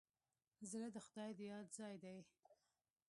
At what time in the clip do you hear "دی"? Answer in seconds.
2.03-2.17